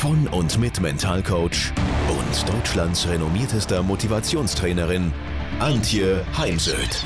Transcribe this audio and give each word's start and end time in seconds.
von 0.00 0.26
und 0.28 0.58
mit 0.58 0.80
Mentalcoach 0.80 1.74
und 2.08 2.48
Deutschlands 2.48 3.06
renommiertester 3.06 3.82
Motivationstrainerin 3.82 5.12
Antje 5.58 6.24
Heimsöth. 6.38 7.04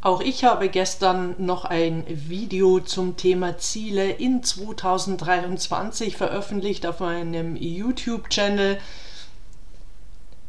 Auch 0.00 0.20
ich 0.20 0.44
habe 0.44 0.68
gestern 0.68 1.34
noch 1.44 1.64
ein 1.64 2.04
Video 2.06 2.78
zum 2.78 3.16
Thema 3.16 3.58
Ziele 3.58 4.08
in 4.12 4.44
2023 4.44 6.16
veröffentlicht 6.16 6.86
auf 6.86 7.00
meinem 7.00 7.56
YouTube-Channel. 7.56 8.78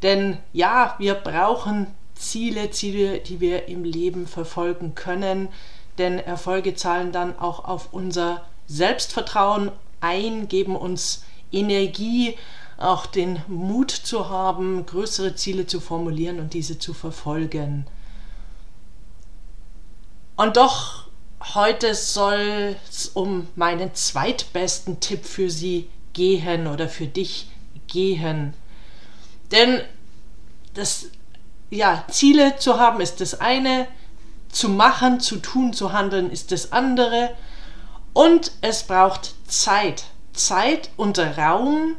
Denn 0.04 0.38
ja, 0.54 0.94
wir 1.00 1.16
brauchen 1.16 1.88
Ziele, 2.14 2.70
Ziele, 2.70 3.18
die 3.18 3.40
wir 3.40 3.68
im 3.68 3.84
Leben 3.84 4.28
verfolgen 4.28 4.94
können, 4.94 5.50
denn 5.98 6.20
Erfolge 6.20 6.76
zahlen 6.76 7.12
dann 7.12 7.38
auch 7.40 7.66
auf 7.66 7.94
unser 7.94 8.44
Selbstvertrauen 8.68 9.72
ein, 10.02 10.48
geben 10.48 10.76
uns 10.76 11.24
Energie, 11.52 12.38
auch 12.78 13.06
den 13.06 13.42
Mut 13.48 13.92
zu 13.92 14.30
haben, 14.30 14.86
größere 14.86 15.36
Ziele 15.36 15.66
zu 15.66 15.80
formulieren 15.80 16.40
und 16.40 16.54
diese 16.54 16.78
zu 16.78 16.94
verfolgen. 16.94 17.88
Und 20.36 20.58
doch, 20.58 21.08
heute 21.56 21.96
soll 21.96 22.76
es 22.88 23.08
um 23.08 23.48
meinen 23.56 23.96
zweitbesten 23.96 25.00
Tipp 25.00 25.26
für 25.26 25.50
Sie 25.50 25.90
gehen 26.14 26.68
oder 26.68 26.88
für 26.88 27.08
dich 27.08 27.50
gehen. 27.88 28.54
Denn 29.52 29.82
das, 30.76 31.08
ja, 31.72 32.06
Ziele 32.10 32.58
zu 32.58 32.80
haben 32.80 33.02
ist 33.02 33.20
das 33.22 33.40
eine, 33.40 33.88
zu 34.52 34.70
machen, 34.70 35.20
zu 35.20 35.38
tun, 35.38 35.74
zu 35.74 35.94
handeln 35.94 36.32
ist 36.32 36.52
das 36.52 36.72
andere. 36.72 37.32
Und 38.14 38.52
es 38.62 38.84
braucht 38.84 39.36
Zeit. 39.48 40.06
Zeit 40.34 40.90
und 40.98 41.20
Raum. 41.20 41.96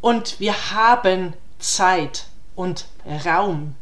Und 0.00 0.38
wir 0.40 0.72
haben 0.72 1.32
Zeit 1.58 2.26
und 2.54 2.86
Raum. 3.24 3.74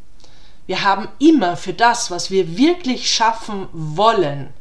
Wir 0.66 0.84
haben 0.84 1.08
immer 1.18 1.56
für 1.56 1.72
das, 1.72 2.10
was 2.10 2.30
wir 2.30 2.56
wirklich 2.56 3.12
schaffen 3.12 3.68
wollen, 3.72 4.52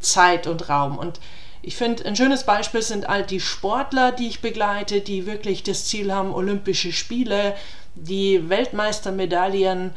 Zeit 0.00 0.46
und 0.46 0.68
Raum. 0.68 0.98
Und 0.98 1.20
ich 1.62 1.76
finde, 1.76 2.04
ein 2.04 2.16
schönes 2.16 2.44
Beispiel 2.44 2.82
sind 2.82 3.08
all 3.08 3.22
die 3.24 3.40
Sportler, 3.40 4.12
die 4.12 4.26
ich 4.26 4.40
begleite, 4.40 5.00
die 5.00 5.24
wirklich 5.24 5.62
das 5.62 5.86
Ziel 5.86 6.12
haben, 6.12 6.34
Olympische 6.34 6.92
Spiele, 6.92 7.54
die 7.94 8.48
Weltmeistermedaillen 8.48 9.94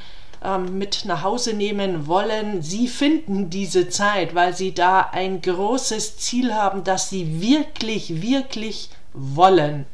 ähm, 0.48 0.78
mit 0.78 1.03
nach 1.03 1.23
Hause 1.23 1.53
nehmen 1.53 2.08
wollen. 2.08 2.62
Sie 2.62 2.88
finden 2.88 3.50
diese 3.50 3.90
Zeit, 3.90 4.34
weil 4.34 4.56
sie 4.56 4.73
da 4.73 5.02
ein 5.12 5.42
großes 5.42 6.17
Ziel 6.17 6.54
haben, 6.54 6.86
das 6.86 7.10
sie 7.10 7.42
wirklich, 7.42 8.22
wirklich 8.22 8.89
wollen. 9.14 9.86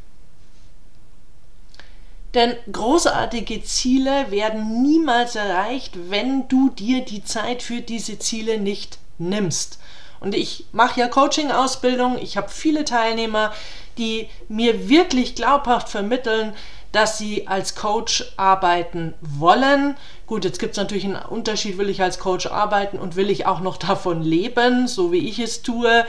Denn 2.36 2.56
großartige 2.72 3.64
Ziele 3.64 4.32
werden 4.32 4.82
niemals 4.84 5.36
erreicht, 5.36 5.94
wenn 6.10 6.48
du 6.48 6.70
dir 6.70 7.04
die 7.04 7.24
Zeit 7.24 7.64
für 7.64 7.82
diese 7.82 8.20
Ziele 8.20 8.60
nicht 8.60 9.00
nimmst. 9.18 9.80
Und 10.20 10.36
ich 10.36 10.66
mache 10.72 11.00
ja 11.00 11.08
Coaching-Ausbildung, 11.08 12.18
ich 12.18 12.38
habe 12.38 12.50
viele 12.50 12.86
Teilnehmer, 12.86 13.54
die 13.98 14.30
mir 14.48 14.88
wirklich 14.90 15.36
glaubhaft 15.36 15.90
vermitteln, 15.90 16.54
dass 16.94 17.18
sie 17.18 17.48
als 17.48 17.76
Coach 17.76 18.24
arbeiten 18.38 19.16
wollen. 19.20 19.98
Gut, 20.28 20.46
jetzt 20.46 20.60
gibt 20.60 20.72
es 20.72 20.78
natürlich 20.78 21.04
einen 21.04 21.16
Unterschied, 21.18 21.78
will 21.78 21.90
ich 21.90 22.02
als 22.02 22.20
Coach 22.20 22.46
arbeiten 22.46 22.98
und 22.98 23.18
will 23.18 23.30
ich 23.30 23.46
auch 23.46 23.60
noch 23.60 23.76
davon 23.90 24.22
leben, 24.22 24.88
so 24.88 25.12
wie 25.12 25.28
ich 25.28 25.40
es 25.40 25.62
tue 25.62 26.06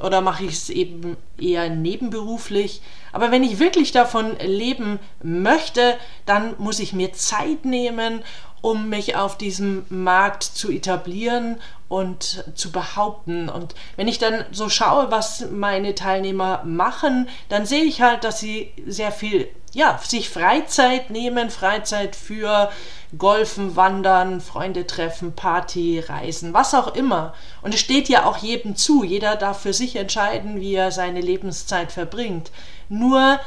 oder 0.00 0.20
mache 0.20 0.44
ich 0.44 0.52
es 0.52 0.70
eben 0.70 1.16
eher 1.40 1.68
nebenberuflich. 1.70 2.82
Aber 3.12 3.32
wenn 3.32 3.42
ich 3.42 3.58
wirklich 3.58 3.90
davon 3.90 4.36
leben 4.38 5.00
möchte, 5.22 5.96
dann 6.24 6.54
muss 6.58 6.78
ich 6.78 6.92
mir 6.92 7.12
Zeit 7.14 7.64
nehmen, 7.64 8.22
um 8.60 8.88
mich 8.88 9.16
auf 9.16 9.38
diesem 9.38 9.86
Markt 9.88 10.42
zu 10.42 10.70
etablieren 10.70 11.56
und 11.88 12.44
zu 12.54 12.70
behaupten. 12.70 13.48
Und 13.48 13.74
wenn 13.96 14.08
ich 14.08 14.18
dann 14.18 14.44
so 14.52 14.68
schaue, 14.68 15.10
was 15.10 15.50
meine 15.50 15.94
Teilnehmer 15.94 16.62
machen, 16.64 17.28
dann 17.48 17.66
sehe 17.66 17.84
ich 17.84 18.02
halt, 18.02 18.24
dass 18.24 18.40
sie 18.40 18.72
sehr 18.86 19.10
viel, 19.10 19.48
ja, 19.72 19.98
sich 20.02 20.28
Freizeit 20.28 21.10
nehmen, 21.10 21.50
Freizeit 21.50 22.14
für 22.14 22.70
Golfen, 23.16 23.74
Wandern, 23.74 24.42
Freunde 24.42 24.86
treffen, 24.86 25.34
Party, 25.34 26.00
Reisen, 26.00 26.52
was 26.52 26.74
auch 26.74 26.94
immer. 26.94 27.34
Und 27.62 27.72
es 27.72 27.80
steht 27.80 28.10
ja 28.10 28.26
auch 28.26 28.36
jedem 28.36 28.76
zu. 28.76 29.02
Jeder 29.02 29.36
darf 29.36 29.62
für 29.62 29.72
sich 29.72 29.96
entscheiden, 29.96 30.60
wie 30.60 30.74
er 30.74 30.92
seine 30.92 31.22
Lebenszeit 31.22 31.90
verbringt. 31.90 32.50
Nur 32.90 33.40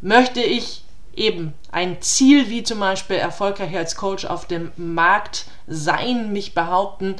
möchte 0.00 0.40
ich 0.40 0.84
eben 1.14 1.52
ein 1.70 2.00
Ziel 2.00 2.48
wie 2.48 2.62
zum 2.62 2.80
Beispiel 2.80 3.16
erfolgreich 3.16 3.76
als 3.76 3.96
Coach 3.96 4.24
auf 4.24 4.46
dem 4.46 4.72
Markt 4.76 5.46
sein, 5.66 6.32
mich 6.32 6.54
behaupten, 6.54 7.16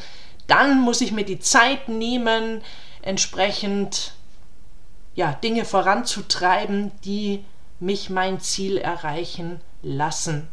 dann 0.49 0.81
muss 0.81 1.01
ich 1.01 1.13
mir 1.13 1.25
die 1.25 1.39
Zeit 1.39 1.89
nehmen, 1.89 2.63
entsprechend 3.03 4.15
ja, 5.15 5.33
Dinge 5.33 5.65
voranzutreiben, 5.65 6.91
die 7.05 7.45
mich 7.81 8.11
mein 8.11 8.41
Ziel 8.41 8.77
erreichen 8.77 9.61
lassen. 9.83 10.49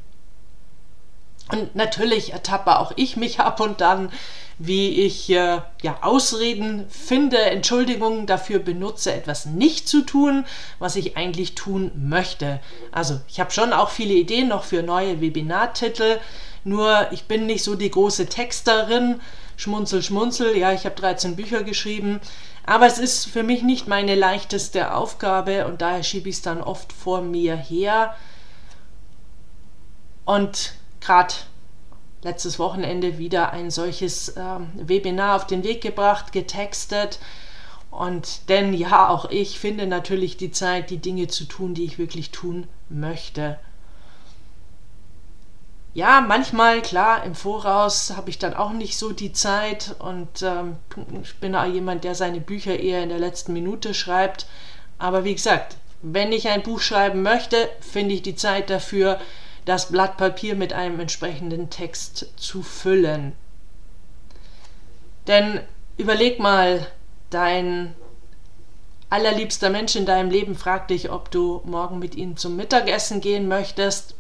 Und 1.52 1.76
natürlich 1.76 2.34
ertappe 2.34 2.80
auch 2.80 2.92
ich 2.96 3.18
mich 3.18 3.40
ab 3.40 3.60
und 3.60 3.82
dann, 3.82 4.12
wie 4.58 5.02
ich 5.06 5.30
äh, 5.30 5.62
ja 5.82 5.98
Ausreden 6.02 6.88
finde, 6.90 7.38
Entschuldigungen 7.38 8.26
dafür 8.26 8.60
benutze, 8.60 9.14
etwas 9.14 9.46
nicht 9.46 9.88
zu 9.88 10.02
tun, 10.02 10.46
was 10.80 10.96
ich 10.96 11.18
eigentlich 11.18 11.56
tun 11.56 11.92
möchte. 11.96 12.60
Also 12.92 13.20
ich 13.28 13.40
habe 13.40 13.52
schon 13.52 13.74
auch 13.74 13.90
viele 13.90 14.14
Ideen 14.14 14.48
noch 14.48 14.64
für 14.64 14.82
neue 14.82 15.22
Webinartitel, 15.22 16.20
nur 16.64 17.12
ich 17.12 17.26
bin 17.26 17.46
nicht 17.46 17.64
so 17.64 17.76
die 17.76 17.92
große 17.92 18.26
Texterin. 18.26 19.22
Schmunzel, 19.58 20.04
schmunzel, 20.04 20.58
ja, 20.58 20.74
ich 20.74 20.86
habe 20.86 20.96
13 20.96 21.36
Bücher 21.36 21.64
geschrieben, 21.64 22.20
aber 22.66 22.88
es 22.88 22.98
ist 22.98 23.26
für 23.26 23.44
mich 23.44 23.64
nicht 23.64 23.88
meine 23.88 24.16
leichteste 24.16 24.94
Aufgabe 24.94 25.68
und 25.68 25.82
daher 25.82 26.04
schiebe 26.04 26.30
ich 26.30 26.36
es 26.36 26.42
dann 26.42 26.62
oft 26.62 26.92
vor 26.92 27.22
mir 27.22 27.56
her. 27.56 28.16
Und 30.26 30.74
gerade 31.00 31.34
letztes 32.24 32.58
Wochenende 32.58 33.20
wieder 33.20 33.52
ein 33.52 33.70
solches 33.70 34.30
äh, 34.30 34.42
Webinar 34.76 35.36
auf 35.36 35.46
den 35.48 35.64
Weg 35.64 35.82
gebracht, 35.82 36.32
getextet. 36.32 37.20
Und 37.92 38.50
denn 38.50 38.74
ja, 38.74 39.08
auch 39.08 39.30
ich 39.30 39.60
finde 39.60 39.86
natürlich 39.88 40.36
die 40.36 40.52
Zeit, 40.52 40.90
die 40.90 40.98
Dinge 40.98 41.28
zu 41.28 41.46
tun, 41.46 41.76
die 41.76 41.86
ich 41.86 42.00
wirklich 42.00 42.32
tun 42.32 42.68
möchte. 42.90 43.60
Ja, 45.96 46.20
manchmal, 46.20 46.82
klar, 46.82 47.24
im 47.24 47.36
Voraus 47.36 48.18
habe 48.18 48.30
ich 48.30 48.38
dann 48.38 48.54
auch 48.54 48.74
nicht 48.74 48.98
so 48.98 49.14
die 49.14 49.32
Zeit 49.32 49.96
und 50.00 50.42
ähm, 50.42 50.76
ich 51.24 51.36
bin 51.38 51.56
auch 51.56 51.64
jemand, 51.64 52.04
der 52.04 52.16
seine 52.16 52.42
Bücher 52.42 52.78
eher 52.78 53.02
in 53.02 53.08
der 53.08 53.18
letzten 53.18 53.54
Minute 53.54 53.94
schreibt. 53.94 54.46
Aber 54.98 55.24
wie 55.24 55.34
gesagt, 55.34 55.78
wenn 56.02 56.34
ich 56.34 56.50
ein 56.50 56.64
Buch 56.64 56.82
schreiben 56.82 57.22
möchte, 57.22 57.70
finde 57.80 58.14
ich 58.14 58.22
die 58.24 58.36
Zeit 58.36 58.70
dafür, 58.70 59.22
das 59.64 59.90
Blatt 59.90 60.18
Papier 60.18 60.56
mit 60.56 60.74
einem 60.74 61.00
entsprechenden 61.00 61.70
Text 61.70 62.28
zu 62.36 62.62
füllen. 62.62 63.32
Denn 65.28 65.62
überleg 65.96 66.40
mal, 66.40 66.86
dein 67.30 67.96
allerliebster 69.10 69.70
Mensch 69.70 69.96
in 69.96 70.06
deinem 70.06 70.30
Leben 70.30 70.56
fragt 70.56 70.90
dich, 70.90 71.10
ob 71.10 71.32
du 71.32 71.62
morgen 71.64 72.00
mit 72.00 72.16
ihm 72.16 72.36
zum 72.36 72.58
Mittagessen 72.58 73.22
gehen 73.22 73.48
möchtest. 73.48 74.16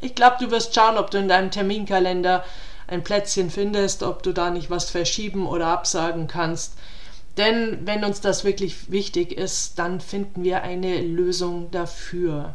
Ich 0.00 0.14
glaube, 0.14 0.36
du 0.40 0.50
wirst 0.50 0.74
schauen, 0.74 0.98
ob 0.98 1.10
du 1.10 1.18
in 1.18 1.28
deinem 1.28 1.50
Terminkalender 1.50 2.44
ein 2.86 3.02
Plätzchen 3.02 3.50
findest, 3.50 4.02
ob 4.02 4.22
du 4.22 4.32
da 4.32 4.50
nicht 4.50 4.70
was 4.70 4.90
verschieben 4.90 5.46
oder 5.46 5.68
absagen 5.68 6.28
kannst. 6.28 6.74
Denn 7.36 7.86
wenn 7.86 8.04
uns 8.04 8.20
das 8.20 8.44
wirklich 8.44 8.90
wichtig 8.90 9.32
ist, 9.32 9.78
dann 9.78 10.00
finden 10.00 10.42
wir 10.44 10.62
eine 10.62 11.00
Lösung 11.00 11.70
dafür. 11.70 12.54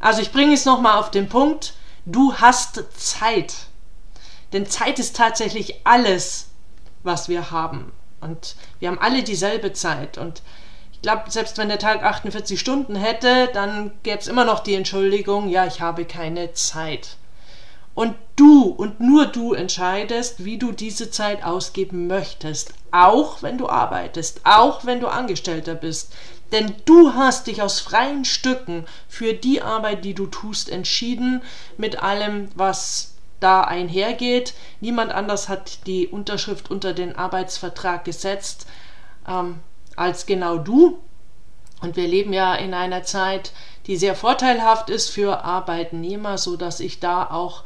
Also 0.00 0.22
ich 0.22 0.32
bringe 0.32 0.54
es 0.54 0.64
nochmal 0.64 0.98
auf 0.98 1.10
den 1.10 1.28
Punkt. 1.28 1.74
Du 2.06 2.34
hast 2.34 2.82
Zeit. 2.96 3.54
Denn 4.52 4.66
Zeit 4.66 4.98
ist 4.98 5.14
tatsächlich 5.14 5.86
alles, 5.86 6.48
was 7.02 7.28
wir 7.28 7.50
haben. 7.50 7.92
Und 8.20 8.56
wir 8.80 8.88
haben 8.88 8.98
alle 8.98 9.22
dieselbe 9.22 9.72
Zeit. 9.72 10.18
Und 10.18 10.42
ich 11.00 11.02
glaube, 11.02 11.30
selbst 11.30 11.56
wenn 11.56 11.70
der 11.70 11.78
Tag 11.78 12.02
48 12.02 12.60
Stunden 12.60 12.94
hätte, 12.94 13.48
dann 13.54 13.90
gäbe 14.02 14.18
es 14.18 14.28
immer 14.28 14.44
noch 14.44 14.60
die 14.60 14.74
Entschuldigung, 14.74 15.48
ja, 15.48 15.64
ich 15.64 15.80
habe 15.80 16.04
keine 16.04 16.52
Zeit. 16.52 17.16
Und 17.94 18.16
du 18.36 18.64
und 18.64 19.00
nur 19.00 19.24
du 19.24 19.54
entscheidest, 19.54 20.44
wie 20.44 20.58
du 20.58 20.72
diese 20.72 21.10
Zeit 21.10 21.42
ausgeben 21.42 22.06
möchtest, 22.06 22.74
auch 22.90 23.42
wenn 23.42 23.56
du 23.56 23.66
arbeitest, 23.66 24.42
auch 24.44 24.84
wenn 24.84 25.00
du 25.00 25.06
Angestellter 25.06 25.74
bist. 25.74 26.12
Denn 26.52 26.74
du 26.84 27.14
hast 27.14 27.46
dich 27.46 27.62
aus 27.62 27.80
freien 27.80 28.26
Stücken 28.26 28.84
für 29.08 29.32
die 29.32 29.62
Arbeit, 29.62 30.04
die 30.04 30.12
du 30.12 30.26
tust, 30.26 30.68
entschieden, 30.68 31.40
mit 31.78 32.02
allem, 32.02 32.50
was 32.56 33.14
da 33.40 33.62
einhergeht. 33.62 34.52
Niemand 34.80 35.12
anders 35.12 35.48
hat 35.48 35.86
die 35.86 36.08
Unterschrift 36.08 36.70
unter 36.70 36.92
den 36.92 37.16
Arbeitsvertrag 37.16 38.04
gesetzt 38.04 38.66
ähm, 39.26 39.60
als 40.00 40.24
genau 40.24 40.56
du. 40.56 40.98
Und 41.82 41.96
wir 41.96 42.08
leben 42.08 42.32
ja 42.32 42.54
in 42.54 42.72
einer 42.72 43.02
Zeit, 43.02 43.52
die 43.86 43.96
sehr 43.96 44.14
vorteilhaft 44.14 44.88
ist 44.88 45.10
für 45.10 45.44
Arbeitnehmer, 45.44 46.38
so 46.38 46.56
dass 46.56 46.80
ich 46.80 47.00
da 47.00 47.30
auch 47.30 47.64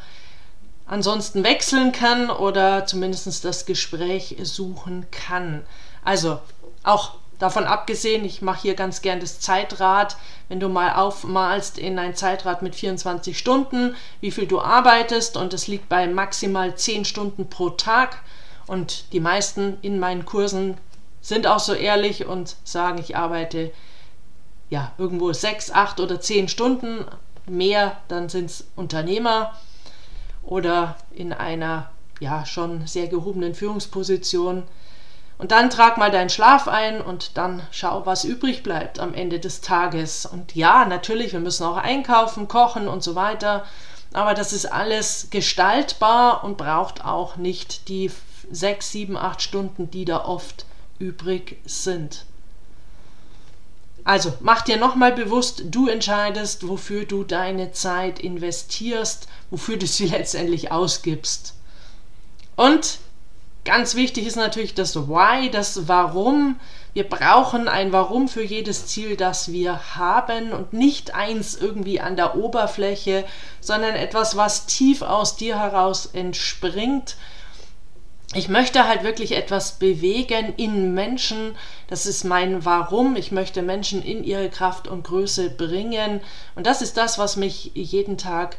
ansonsten 0.87 1.45
wechseln 1.45 1.93
kann 1.93 2.31
oder 2.31 2.87
zumindest 2.87 3.45
das 3.45 3.67
Gespräch 3.67 4.37
suchen 4.43 5.07
kann. 5.13 5.65
Also 6.05 6.41
auch 6.83 7.15
davon 7.39 7.65
abgesehen, 7.65 8.25
ich 8.25 8.43
mache 8.43 8.63
hier 8.63 8.75
ganz 8.75 9.01
gern 9.01 9.21
das 9.21 9.39
Zeitrad. 9.39 10.17
Wenn 10.49 10.61
du 10.61 10.69
mal 10.69 10.95
aufmalst 10.95 11.79
in 11.79 11.99
ein 12.01 12.17
Zeitrad 12.17 12.63
mit 12.63 12.75
24 12.75 13.39
Stunden, 13.39 13.95
wie 14.21 14.33
viel 14.33 14.47
du 14.47 14.61
arbeitest 14.61 15.37
und 15.37 15.55
es 15.55 15.69
liegt 15.69 15.89
bei 15.89 16.07
maximal 16.09 16.75
10 16.75 17.05
Stunden 17.05 17.49
pro 17.49 17.71
Tag 17.71 18.23
und 18.67 19.13
die 19.13 19.21
meisten 19.21 19.79
in 19.83 20.01
meinen 20.01 20.25
Kursen 20.25 20.79
sind 21.25 21.47
auch 21.47 21.59
so 21.59 21.73
ehrlich 21.73 22.27
und 22.27 22.57
sagen, 22.65 22.99
ich 22.99 23.17
arbeite 23.17 23.73
ja 24.69 24.93
irgendwo 24.99 25.33
6, 25.33 25.71
8 25.71 26.01
oder 26.01 26.21
10 26.21 26.49
Stunden 26.49 27.07
mehr, 27.47 27.97
dann 28.09 28.29
sind 28.29 28.51
es 28.51 28.67
Unternehmer 28.77 29.55
oder 30.43 30.97
in 31.13 31.33
einer 31.33 31.91
ja 32.21 32.45
schon 32.45 32.87
sehr 32.87 33.07
gehobenen 33.07 33.55
Führungsposition. 33.55 34.65
Und 35.39 35.51
dann 35.51 35.71
trag 35.71 35.97
mal 35.97 36.11
deinen 36.11 36.29
Schlaf 36.29 36.69
ein 36.69 37.01
und 37.01 37.39
dann 37.39 37.63
schau, 37.71 38.05
was 38.05 38.25
übrig 38.25 38.63
bleibt 38.63 39.01
am 39.01 39.15
Ende 39.15 39.41
des 39.41 39.63
Tages. 39.63 40.27
Und 40.27 40.55
ja, 40.55 40.85
natürlich, 40.85 41.33
wir 41.33 41.41
müssen 41.41 41.65
auch 41.65 41.79
einkaufen, 41.79 42.49
kochen 42.49 42.87
und 42.87 43.03
so 43.03 43.15
weiter. 43.15 43.65
Aber 44.13 44.35
das 44.35 44.53
ist 44.53 44.67
alles 44.67 45.29
gestaltbar 45.31 46.45
und 46.45 46.59
braucht 46.59 47.03
auch 47.03 47.37
nicht 47.37 47.89
die 47.89 48.11
sechs, 48.51 48.93
sieben, 48.93 49.17
acht 49.17 49.41
Stunden, 49.41 49.91
die 49.91 50.05
da 50.05 50.23
oft 50.27 50.67
übrig 50.99 51.59
sind. 51.65 52.25
Also 54.05 54.35
mach 54.41 54.61
dir 54.61 54.77
nochmal 54.77 55.13
bewusst, 55.13 55.65
du 55.71 55.89
entscheidest, 55.89 56.69
wofür 56.69 57.07
du 57.07 57.25
deine 57.25 57.73
Zeit 57.73 58.19
investierst, 58.19 59.29
wofür 59.51 59.79
du 59.79 59.87
sie 59.87 60.07
letztendlich 60.09 60.71
ausgibst. 60.71 61.55
Und 62.55 62.99
ganz 63.65 63.95
wichtig 63.95 64.27
ist 64.27 64.37
natürlich 64.37 64.75
das 64.75 64.95
Why, 64.95 65.51
das 65.51 65.89
Warum. 65.89 66.61
Wir 66.93 67.09
brauchen 67.09 67.67
ein 67.67 67.93
Warum 67.93 68.29
für 68.29 68.45
jedes 68.45 68.87
Ziel, 68.87 69.17
das 69.17 69.51
wir 69.51 69.97
haben 69.97 70.53
und 70.53 70.75
nicht 70.75 71.15
eins 71.15 71.57
irgendwie 71.57 71.99
an 71.99 72.15
der 72.15 72.37
Oberfläche, 72.37 73.25
sondern 73.61 73.97
etwas, 73.97 74.37
was 74.37 74.67
tief 74.67 75.03
aus 75.03 75.37
dir 75.37 75.59
heraus 75.59 76.07
entspringt 76.13 77.17
ich 78.35 78.49
möchte 78.49 78.87
halt 78.87 79.05
wirklich 79.05 79.33
etwas 79.33 79.79
bewegen 79.79 80.55
in 80.57 80.95
Menschen. 80.95 81.55
Das 81.89 82.07
ist 82.07 82.25
mein 82.25 82.65
Warum. 82.65 83.17
Ich 83.17 83.33
möchte 83.33 83.63
Menschen 83.63 84.03
in 84.03 84.25
ihre 84.25 84.51
Kraft 84.51 84.89
und 84.89 85.05
Größe 85.05 85.51
bringen. 85.51 86.21
Und 86.55 86.67
das 86.67 86.83
ist 86.83 86.97
das, 86.97 87.19
was 87.19 87.37
mich 87.37 87.71
jeden 87.75 88.19
Tag 88.19 88.57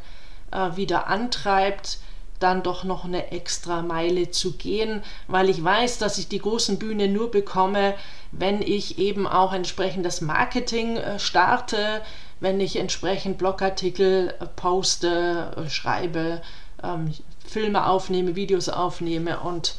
äh, 0.50 0.76
wieder 0.76 1.08
antreibt, 1.08 1.98
dann 2.38 2.62
doch 2.62 2.84
noch 2.84 3.04
eine 3.04 3.32
extra 3.32 3.82
Meile 3.82 4.30
zu 4.30 4.52
gehen, 4.52 5.02
weil 5.26 5.48
ich 5.48 5.62
weiß, 5.62 5.98
dass 5.98 6.18
ich 6.18 6.28
die 6.28 6.38
großen 6.38 6.78
Bühne 6.78 7.08
nur 7.08 7.30
bekomme, 7.30 7.94
wenn 8.30 8.60
ich 8.60 8.98
eben 8.98 9.26
auch 9.26 9.52
entsprechend 9.52 10.04
das 10.04 10.20
Marketing 10.20 10.96
äh, 10.96 11.18
starte, 11.18 12.02
wenn 12.40 12.60
ich 12.60 12.76
entsprechend 12.76 13.38
Blogartikel 13.38 14.34
äh, 14.38 14.46
poste, 14.46 15.56
äh, 15.56 15.70
schreibe, 15.70 16.42
ähm, 16.82 17.12
Filme 17.46 17.86
aufnehme, 17.86 18.36
Videos 18.36 18.68
aufnehme 18.68 19.40
und 19.40 19.76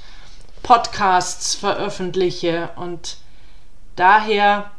Podcasts 0.64 1.56
veröffentliche. 1.56 2.70
Und 2.76 3.18
daher 3.96 4.72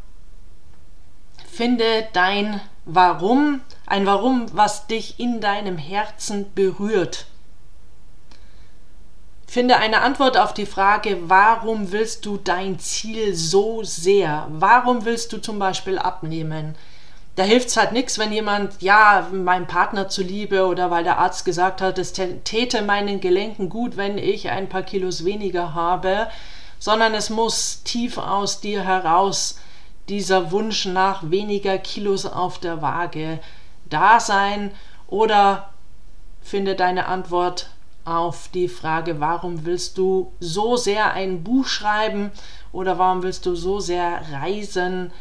finde 1.51 2.07
dein 2.13 2.61
Warum, 2.85 3.61
ein 3.87 4.07
Warum, 4.07 4.47
was 4.53 4.87
dich 4.87 5.21
in 5.21 5.41
deinem 5.41 5.77
Herzen 5.77 6.53
berührt. 6.55 7.27
Finde 9.47 9.79
eine 9.79 10.03
Antwort 10.03 10.37
auf 10.37 10.53
die 10.53 10.67
Frage, 10.67 11.19
warum 11.29 11.91
willst 11.91 12.27
du 12.27 12.37
dein 12.37 12.79
Ziel 12.79 13.35
so 13.35 13.83
sehr? 13.83 14.47
Warum 14.51 15.07
willst 15.07 15.33
du 15.33 15.39
zum 15.39 15.59
Beispiel 15.59 15.99
abnehmen? 15.99 16.77
Da 17.39 17.45
hilft 17.45 17.69
es 17.69 17.77
halt 17.77 17.93
nichts, 17.93 18.19
wenn 18.19 18.33
jemand, 18.33 18.83
ja, 18.83 19.29
meinem 19.33 19.69
Partner 19.69 20.09
zuliebe 20.09 20.67
oder 20.67 20.91
weil 20.91 21.05
der 21.05 21.19
Arzt 21.19 21.45
gesagt 21.45 21.81
hat, 21.81 21.97
es 21.97 22.13
täte 22.13 22.83
meinen 22.83 23.21
Gelenken 23.21 23.69
gut, 23.69 23.97
wenn 23.97 24.19
ich 24.19 24.51
ein 24.51 24.69
paar 24.69 24.83
Kilos 24.83 25.25
weniger 25.25 25.73
habe, 25.73 26.27
sondern 26.81 27.15
es 27.15 27.31
muss 27.31 27.85
tief 27.85 28.19
aus 28.19 28.61
dir 28.61 28.83
heraus 28.83 29.61
dieser 30.09 30.51
Wunsch 30.51 30.87
nach 30.87 31.31
weniger 31.31 31.79
Kilos 31.79 32.27
auf 32.27 32.59
der 32.59 32.83
Waage 32.83 33.39
da 33.89 34.19
sein 34.19 34.73
oder 35.07 35.71
finde 36.43 36.75
deine 36.75 37.07
Antwort 37.07 37.71
auf 38.05 38.49
die 38.53 38.67
Frage, 38.67 39.21
warum 39.21 39.65
willst 39.65 39.97
du 39.97 40.33
so 40.41 40.77
sehr 40.77 41.13
ein 41.13 41.45
Buch 41.45 41.69
schreiben 41.69 42.33
oder 42.73 42.99
warum 42.99 43.23
willst 43.23 43.47
du 43.47 43.55
so 43.55 43.79
sehr 43.79 44.23
reisen? 44.33 45.13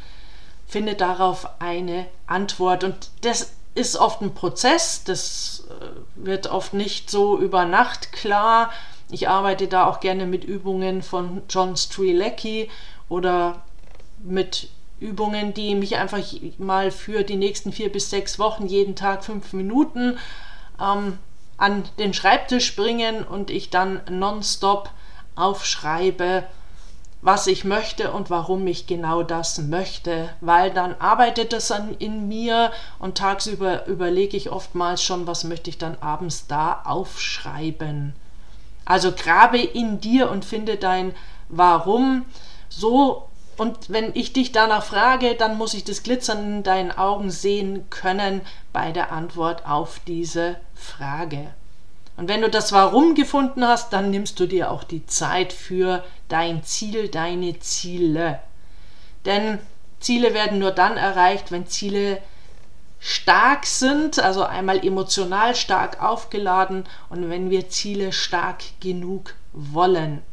Finde 0.67 0.95
darauf 0.95 1.49
eine 1.59 2.05
Antwort. 2.27 2.83
Und 2.83 3.09
das 3.21 3.53
ist 3.73 3.95
oft 3.95 4.21
ein 4.21 4.33
Prozess, 4.33 5.03
das 5.03 5.67
äh, 5.69 5.85
wird 6.15 6.47
oft 6.47 6.73
nicht 6.73 7.09
so 7.09 7.39
über 7.39 7.65
Nacht 7.65 8.11
klar. 8.11 8.71
Ich 9.09 9.29
arbeite 9.29 9.67
da 9.67 9.85
auch 9.85 9.99
gerne 9.99 10.25
mit 10.25 10.43
Übungen 10.43 11.01
von 11.01 11.41
John 11.49 11.77
Strilecki 11.77 12.69
oder 13.07 13.63
mit 14.19 14.69
Übungen, 14.99 15.53
die 15.53 15.75
mich 15.75 15.95
einfach 15.95 16.19
mal 16.57 16.91
für 16.91 17.23
die 17.23 17.35
nächsten 17.35 17.71
vier 17.71 17.91
bis 17.91 18.09
sechs 18.09 18.39
Wochen 18.39 18.65
jeden 18.65 18.95
Tag 18.95 19.23
fünf 19.23 19.53
Minuten 19.53 20.17
ähm, 20.81 21.19
an 21.57 21.83
den 21.99 22.13
Schreibtisch 22.13 22.75
bringen 22.75 23.23
und 23.23 23.51
ich 23.51 23.69
dann 23.69 24.01
nonstop 24.09 24.89
aufschreibe, 25.35 26.43
was 27.21 27.47
ich 27.47 27.63
möchte 27.63 28.11
und 28.11 28.29
warum 28.29 28.67
ich 28.67 28.87
genau 28.87 29.23
das 29.23 29.57
möchte, 29.57 30.29
weil 30.39 30.71
dann 30.71 30.95
arbeitet 30.99 31.51
das 31.51 31.71
an, 31.71 31.95
in 31.97 32.27
mir 32.27 32.71
und 32.99 33.17
tagsüber 33.17 33.87
überlege 33.87 34.37
ich 34.37 34.51
oftmals 34.51 35.01
schon, 35.01 35.25
was 35.27 35.43
möchte 35.43 35.69
ich 35.69 35.77
dann 35.77 35.97
abends 35.99 36.47
da 36.47 36.81
aufschreiben. 36.85 38.13
Also 38.85 39.11
grabe 39.11 39.57
in 39.57 39.99
dir 39.99 40.29
und 40.29 40.45
finde 40.45 40.77
dein 40.77 41.13
Warum 41.49 42.25
so 42.69 43.27
und 43.57 43.89
wenn 43.89 44.11
ich 44.13 44.33
dich 44.33 44.51
danach 44.51 44.83
frage, 44.83 45.33
dann 45.33 45.57
muss 45.57 45.73
ich 45.73 45.83
das 45.83 46.03
Glitzern 46.03 46.57
in 46.57 46.63
deinen 46.63 46.91
Augen 46.91 47.31
sehen 47.31 47.89
können 47.89 48.41
bei 48.71 48.91
der 48.91 49.11
Antwort 49.11 49.65
auf 49.65 49.99
diese 50.05 50.57
Frage. 50.75 51.47
Und 52.17 52.27
wenn 52.27 52.41
du 52.41 52.49
das 52.49 52.71
Warum 52.71 53.13
gefunden 53.13 53.65
hast, 53.65 53.93
dann 53.93 54.09
nimmst 54.09 54.39
du 54.39 54.47
dir 54.47 54.71
auch 54.71 54.83
die 54.83 55.05
Zeit 55.05 55.53
für 55.53 56.03
dein 56.27 56.63
Ziel, 56.63 57.09
deine 57.09 57.59
Ziele. 57.59 58.39
Denn 59.25 59.59
Ziele 59.99 60.33
werden 60.33 60.57
nur 60.57 60.71
dann 60.71 60.97
erreicht, 60.97 61.51
wenn 61.51 61.67
Ziele 61.67 62.21
stark 62.99 63.67
sind, 63.67 64.19
also 64.19 64.43
einmal 64.43 64.83
emotional 64.83 65.55
stark 65.55 66.01
aufgeladen 66.01 66.85
und 67.09 67.29
wenn 67.29 67.51
wir 67.51 67.69
Ziele 67.69 68.11
stark 68.11 68.63
genug 68.79 69.35
wollen. 69.53 70.23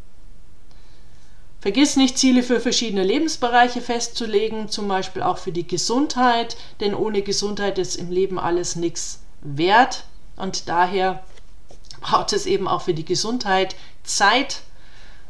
Vergiss 1.61 1.97
nicht, 1.97 2.19
Ziele 2.19 2.43
für 2.43 2.61
verschiedene 2.61 3.05
Lebensbereiche 3.05 3.81
festzulegen, 3.81 4.69
zum 4.69 4.89
Beispiel 4.89 5.23
auch 5.23 5.39
für 5.39 5.53
die 5.53 5.67
Gesundheit, 5.67 6.57
denn 6.81 6.95
ohne 6.95 7.23
Gesundheit 7.23 7.79
ist 7.79 7.97
im 7.97 8.11
Leben 8.11 8.39
alles 8.39 8.77
nichts 8.77 9.23
wert 9.41 10.05
und 10.37 10.69
daher 10.69 11.23
braucht 12.05 12.35
es 12.35 12.45
eben 12.45 12.69
auch 12.69 12.83
für 12.83 12.93
die 12.93 13.07
Gesundheit 13.07 13.75
Zeit, 14.03 14.61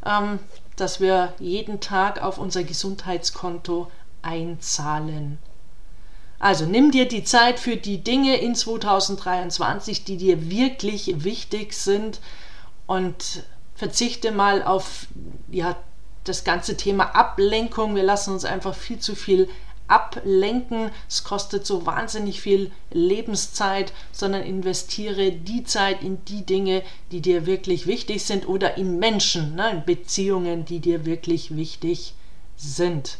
ähm, 0.04 0.40
dass 0.74 0.98
wir 0.98 1.32
jeden 1.38 1.80
Tag 1.80 2.20
auf 2.20 2.36
unser 2.36 2.64
Gesundheitskonto 2.64 3.90
einzahlen. 4.22 5.38
Also 6.40 6.66
nimm 6.66 6.90
dir 6.90 7.06
die 7.06 7.22
Zeit 7.22 7.60
für 7.60 7.76
die 7.76 8.02
Dinge 8.02 8.36
in 8.38 8.56
2023, 8.56 10.04
die 10.04 10.16
dir 10.16 10.50
wirklich 10.50 11.22
wichtig 11.22 11.74
sind 11.74 12.20
und 12.86 13.44
verzichte 13.76 14.32
mal 14.32 14.64
auf 14.64 15.06
ja, 15.50 15.76
das 16.24 16.42
ganze 16.42 16.76
Thema 16.76 17.14
Ablenkung. 17.14 17.94
Wir 17.94 18.02
lassen 18.02 18.32
uns 18.32 18.44
einfach 18.44 18.74
viel 18.74 18.98
zu 18.98 19.14
viel 19.14 19.48
ablenken. 19.88 20.90
Es 21.08 21.24
kostet 21.24 21.66
so 21.66 21.86
wahnsinnig 21.86 22.40
viel 22.40 22.70
Lebenszeit, 22.90 23.92
sondern 24.12 24.42
investiere 24.42 25.32
die 25.32 25.64
Zeit 25.64 26.02
in 26.02 26.24
die 26.24 26.44
Dinge, 26.44 26.82
die 27.12 27.20
dir 27.20 27.46
wirklich 27.46 27.86
wichtig 27.86 28.24
sind 28.24 28.48
oder 28.48 28.76
in 28.76 28.98
Menschen, 28.98 29.54
ne, 29.54 29.70
in 29.70 29.84
Beziehungen, 29.84 30.64
die 30.64 30.80
dir 30.80 31.04
wirklich 31.04 31.56
wichtig 31.56 32.14
sind. 32.56 33.18